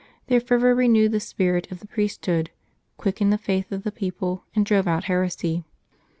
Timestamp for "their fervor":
0.29-0.73